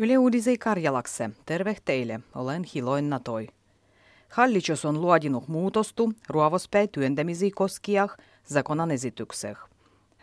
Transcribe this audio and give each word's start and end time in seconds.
Yle 0.00 0.18
Uudisei 0.18 0.58
Karjalakse, 0.58 1.30
terve 1.46 1.76
teille, 1.84 2.20
olen 2.34 2.64
Hiloin 2.74 3.10
Natoi. 3.10 3.46
Hallitus 4.28 4.84
on 4.84 5.00
luodinut 5.00 5.48
muutostu 5.48 6.12
ruovospäin 6.28 6.88
työntämisiä 6.88 7.50
koskiah 7.54 8.16
zakonan 8.48 8.90
esitykseh. 8.90 9.58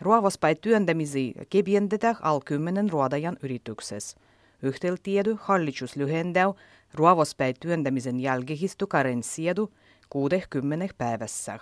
Ruovospäin 0.02 0.58
työntämisiä 0.62 1.34
kepientetään 1.50 2.16
al 2.22 2.40
kymmenen 2.46 2.90
ruodajan 2.90 3.38
yrityksessä. 3.44 4.18
Yhtel 4.62 4.98
tiedu 5.04 5.38
hallitus 5.42 5.96
lyhendäu 5.96 6.54
ruovospäin 6.94 7.56
työntämisen 7.60 8.20
jälkehistu 8.20 8.88
karenssiedu 8.88 9.72
60 10.10 10.88
päivässä. 10.98 11.60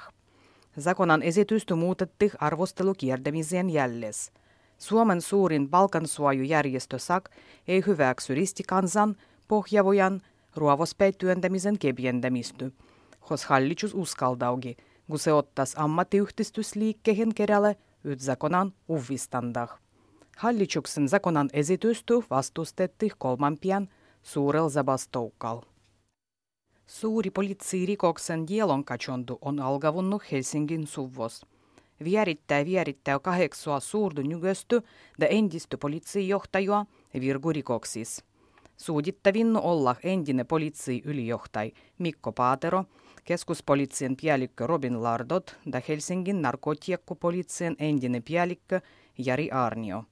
Zakonan 0.80 1.23
esitystä 1.23 1.75
muutettiin 1.75 2.32
arvostelukiertämiseen 2.39 3.70
jälles. 3.70 4.32
Suomen 4.84 5.21
suurin 5.21 5.70
palkansuojujärjestö 5.70 6.99
SAK 6.99 7.29
ei 7.68 7.84
hyväksy 7.88 8.36
ristikansan, 8.36 9.16
pohjavojan, 9.48 10.21
ruovospäin 10.55 11.13
työntämisen 11.17 11.80
hos 13.30 13.45
hallitus 13.45 13.94
uskaldaugi, 13.94 14.77
kun 15.08 15.20
se 15.20 15.34
ottas 15.34 15.73
ammattiyhdistysliikkeen 15.77 17.35
kerälle 17.35 17.77
yt 18.03 18.20
zakonan 18.20 18.73
uvistandah. 18.89 19.80
Hallituksen 20.38 21.09
zakonan 21.09 21.50
esitystä 21.53 22.13
vastustettiin 22.30 23.11
kolman 23.17 23.58
suurel 24.22 24.70
zabastoukal. 24.70 25.61
Suuri 26.88 27.30
poliitsirikoksen 27.30 28.47
dielonkachondu 28.47 29.38
on 29.41 29.59
alkavunnut 29.59 30.31
Helsingin 30.31 30.88
suvvos. 30.88 31.52
Vierittää 32.03 32.65
vierittää 32.65 33.20
kahdeksua 33.20 33.79
suurdu 33.79 34.21
nygösty 34.21 34.81
ja 35.20 35.27
entistä 35.27 35.77
poliisijohtajua 35.77 36.85
virgurikoksis. 37.19 38.23
Suudittavinnu 38.77 39.59
olla 39.63 39.95
entinen 40.03 40.47
poliisiylijohtaj 40.47 41.72
Mikko 42.00 42.31
Paatero, 42.31 42.85
keskuspoliisin 43.23 44.17
päällikkö 44.23 44.67
Robin 44.67 45.03
Lardot 45.03 45.55
ja 45.73 45.81
Helsingin 45.88 46.41
narkotiekkopoliisin 46.41 47.75
entinen 47.80 48.23
päällikkö 48.31 48.81
Jari 49.17 49.52
Arnio. 49.52 50.03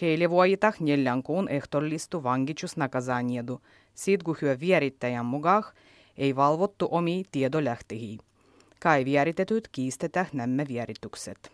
Heille 0.00 0.30
voidaan 0.30 0.72
neljän 0.80 1.22
kuun 1.22 1.48
ehtoollistu 1.48 2.22
vangitsusnakazaniedu, 2.22 3.60
siitä 3.94 4.24
kun 4.24 4.36
hyö 4.42 4.60
vierittäjän 4.60 5.26
mukaan 5.26 5.64
ei 6.16 6.36
valvottu 6.36 6.88
omi 6.90 7.24
tiedolähtehi. 7.32 8.18
Kai 8.80 9.04
vieritetyt 9.04 9.68
kiistetään 9.72 10.26
nämä 10.32 10.64
vieritykset. 10.68 11.52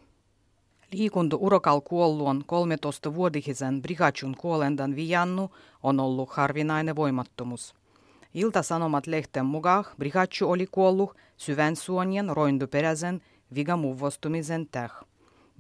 Liikuntu 0.93 1.39
urokal 1.41 1.81
kuolluon 1.81 2.43
13-vuotisen 2.43 3.83
Brigachun 3.83 4.35
kuolendan 4.37 4.97
viannu 4.97 5.51
on 5.83 6.01
ollut 6.01 6.31
harvinainen 6.31 6.97
voimattomuus. 6.97 7.75
Ilta-Sanomat 8.35 9.07
lehten 9.07 9.47
mukaan 9.47 9.85
Brigachu 9.99 10.51
oli 10.51 10.67
kuollut 10.67 11.17
syvän 11.37 11.77
suonien 11.77 12.29
roinduperäisen 12.29 13.23
vigamuvostumisen 13.55 14.69
täh. 14.71 14.93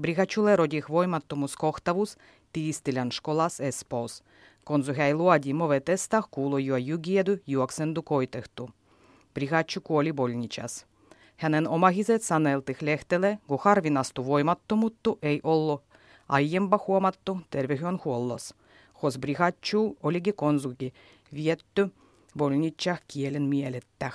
Brigachulle 0.01 0.57
rodih 0.57 0.85
voimattomuuskohtavuus 0.91 2.17
tiistilän 2.53 3.13
skolas 3.13 3.61
Espoos, 3.61 4.25
konsu 4.65 4.93
hän 4.95 5.19
luodi 5.19 5.53
movetesta 5.53 6.23
kuulu 6.31 6.59
jo 6.59 6.77
jugiedu 6.77 7.37
juoksendu 7.47 8.03
koitehtu. 8.03 8.71
Brigachu 9.35 9.81
kuoli 9.85 10.13
bolnichas. 10.13 10.92
Hänen 11.43 11.69
omahiset 11.69 12.23
saneltih 12.23 12.77
lehtele, 12.81 13.39
kun 13.47 13.59
harvinastu 13.63 14.27
voimattomuuttu 14.27 15.19
ei 15.23 15.41
ollut 15.43 15.83
aiempa 16.29 16.85
huomattu 16.87 17.39
terveydenhuollossa. 17.51 18.55
Hos 19.03 19.19
Brigachu 19.19 19.97
olikin 20.03 20.35
konsuki 20.35 20.93
vietty 21.35 21.91
bolnitsa 22.39 22.97
kielen 23.09 23.43
mielettäh. 23.43 24.15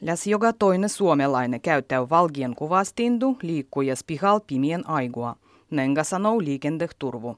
Läs 0.00 0.26
joka 0.26 0.52
toinen 0.52 0.88
suomalainen 0.88 1.60
käyttää 1.60 2.08
valgien 2.10 2.54
kuvastindu 2.54 3.36
liikkujas 3.42 4.04
pihal 4.06 4.40
pimien 4.46 4.88
aigua. 4.88 5.36
Nenga 5.70 6.04
sanoo 6.04 6.38
liikendeturvu. 6.38 7.36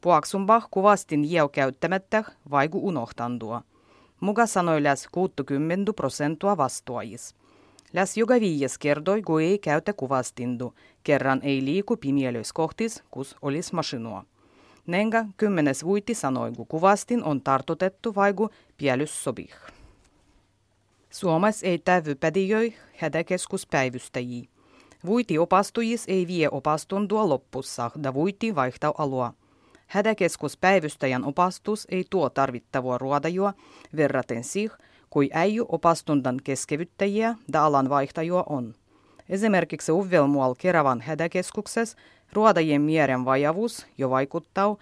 Puaksumbah 0.00 0.68
kuvastin 0.70 1.32
jeu 1.32 1.48
käyttämättä 1.48 2.24
vaiku 2.50 2.86
unohtandua. 2.86 3.62
Muga 4.20 4.46
sanoi 4.46 4.82
läs 4.82 5.08
60 5.12 5.92
prosentua 5.92 6.56
vastuajis. 6.56 7.41
Läs 7.92 8.16
joka 8.16 8.34
viies 8.34 8.78
kerdoi, 8.78 9.22
kun 9.22 9.42
ei 9.42 9.58
käytä 9.58 9.92
kuvastindu. 9.92 10.74
Kerran 11.04 11.40
ei 11.42 11.64
liiku 11.64 11.96
pimielöis 11.96 12.52
kohtis, 12.52 13.02
kus 13.10 13.36
olis 13.42 13.72
masinua. 13.72 14.24
Nenga 14.86 15.24
kymmenes 15.36 15.84
vuiti 15.84 16.14
sanoi, 16.14 16.52
kun 16.52 16.66
kuvastin 16.66 17.24
on 17.24 17.40
tartutettu 17.40 18.14
vaiku 18.14 18.50
pielys 18.76 19.24
sobih. 19.24 19.54
Suomessa 21.10 21.66
ei 21.66 21.78
tävy 21.78 22.14
pädijöi 22.14 22.74
hätäkeskuspäivystäjiä. 22.96 24.48
Vuiti 25.06 25.38
opastujis 25.38 26.04
ei 26.08 26.26
vie 26.26 26.48
opastundua 26.50 27.28
loppussa, 27.28 27.90
da 28.02 28.14
vuiti 28.14 28.54
vaihtaa 28.54 28.94
alua. 28.98 29.34
Hätäkeskuspäivystäjän 29.86 31.24
opastus 31.24 31.86
ei 31.90 32.04
tuo 32.10 32.30
tarvittavua 32.30 32.98
ruodajua 32.98 33.52
verraten 33.96 34.44
siihen, 34.44 34.78
kui 35.12 35.30
äijy 35.32 35.64
opastundan 35.68 36.36
keskevyttäjiä 36.44 37.34
da 37.52 37.64
alan 37.64 37.88
vaihtajua 37.88 38.44
on. 38.48 38.74
Esimerkiksi 39.28 39.92
Uvvelmual 39.92 40.54
Keravan 40.54 41.00
hätäkeskuksessa 41.00 41.98
ruodajien 42.32 42.82
mieren 42.82 43.24
vajavuus 43.24 43.86
jo 43.98 44.10
vaikuttaa 44.10 44.76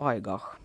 aikaa. 0.00 0.56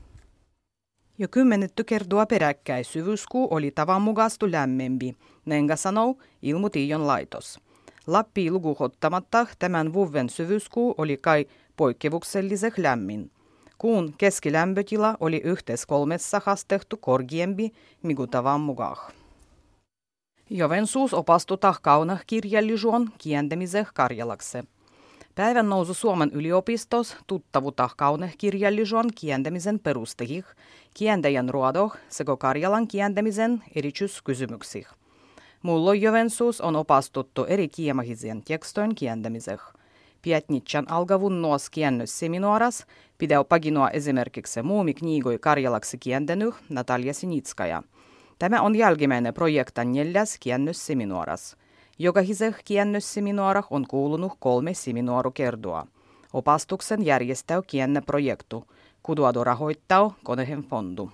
Jo 1.17 1.27
kymmenetty 1.31 1.83
kertoa 1.83 2.25
peräkkäin 2.25 2.85
syvyyskuu 2.85 3.47
oli 3.51 3.71
tavan 3.71 4.01
mukastu 4.01 4.51
lämmempi, 4.51 5.15
nenga 5.45 5.75
sanoo 5.75 6.17
ilmutiion 6.41 7.07
laitos. 7.07 7.59
Lappi 8.07 8.51
lukuhottamatta 8.51 9.47
tämän 9.59 9.93
vuoden 9.93 10.29
syvyyskuu 10.29 10.95
oli 10.97 11.17
kai 11.17 11.45
poikkeuksellisen 11.77 12.71
lämmin. 12.77 13.31
Kuun 13.79 14.13
keskilämpötila 14.17 15.17
oli 15.19 15.41
yhteis 15.43 15.85
kolmessa 15.85 16.41
hastehtu 16.45 16.97
korkeampi, 16.97 17.71
mikä 18.03 18.27
tavan 18.31 18.61
mukaan. 18.61 19.13
Jovensuus 20.49 21.13
opastuta 21.13 21.75
kauna 21.81 22.17
kirjallisuon 22.27 23.09
kientämiseen 23.17 23.87
Karjalakse. 23.93 24.63
Päivän 25.35 25.69
nousu 25.69 25.93
Suomen 25.93 26.31
yliopistos 26.33 27.15
tuttavuta 27.27 27.89
kaunekirjallisuon 27.97 29.09
kientämisen 29.15 29.79
perustehih, 29.79 30.45
kientäjän 30.93 31.49
ruodoh 31.49 31.95
sekä 32.09 32.37
Karjalan 32.37 32.87
kientämisen 32.87 33.63
erityiskysymyksih. 33.75 34.87
Mullon 35.63 36.01
Jovensuus 36.01 36.61
on 36.61 36.75
opastuttu 36.75 37.45
eri 37.45 37.67
kiemahisien 37.67 38.43
tekstojen 38.43 38.95
kientämiseen. 38.95 39.59
Pietnitsan 40.21 40.91
algavun 40.91 41.41
nuos 41.41 41.69
kiennösseminaaras 41.69 42.85
pidäu 43.17 43.43
paginoa 43.43 43.89
esimerkiksi 43.89 44.61
muumikniigoi 44.61 45.39
Karjalaksi 45.39 45.97
kientänyt 45.97 46.55
Natalia 46.69 47.13
Sinitskaja. 47.13 47.83
Tämä 48.39 48.61
on 48.61 48.75
jälkimmäinen 48.75 49.33
projektan 49.33 49.91
neljäs 49.91 50.37
kiennösseminaaras. 50.39 51.57
Jokaiseh 51.99 52.55
kiennösseminaarah 52.65 53.67
on 53.69 53.85
kuulunut 53.87 54.33
kolme 54.39 54.73
seminaarukertoa. 54.73 55.87
Opastuksen 56.33 57.05
järjestää 57.05 57.61
kienne 57.67 58.01
projektu, 58.01 58.65
kuduadu 59.03 59.43
rahoittaa 59.43 60.17
konehen 60.23 60.63
fondu. 60.63 61.11